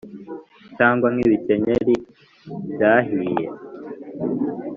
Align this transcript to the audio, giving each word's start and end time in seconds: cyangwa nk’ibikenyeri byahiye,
cyangwa 0.77 1.07
nk’ibikenyeri 1.13 1.95
byahiye, 2.73 3.45